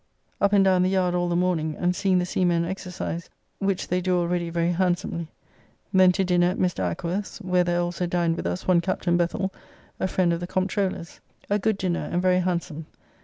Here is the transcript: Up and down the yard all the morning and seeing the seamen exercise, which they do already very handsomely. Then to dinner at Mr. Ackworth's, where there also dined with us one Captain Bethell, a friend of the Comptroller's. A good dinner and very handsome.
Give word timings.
Up 0.41 0.51
and 0.51 0.65
down 0.65 0.81
the 0.81 0.89
yard 0.89 1.13
all 1.13 1.29
the 1.29 1.35
morning 1.35 1.75
and 1.77 1.95
seeing 1.95 2.17
the 2.17 2.25
seamen 2.25 2.65
exercise, 2.65 3.29
which 3.59 3.87
they 3.89 4.01
do 4.01 4.17
already 4.17 4.49
very 4.49 4.71
handsomely. 4.71 5.27
Then 5.93 6.11
to 6.13 6.23
dinner 6.23 6.47
at 6.47 6.57
Mr. 6.57 6.79
Ackworth's, 6.83 7.37
where 7.39 7.63
there 7.63 7.81
also 7.81 8.07
dined 8.07 8.35
with 8.35 8.47
us 8.47 8.67
one 8.67 8.81
Captain 8.81 9.15
Bethell, 9.15 9.53
a 9.99 10.07
friend 10.07 10.33
of 10.33 10.39
the 10.39 10.47
Comptroller's. 10.47 11.19
A 11.51 11.59
good 11.59 11.77
dinner 11.77 12.09
and 12.11 12.19
very 12.19 12.39
handsome. 12.39 12.87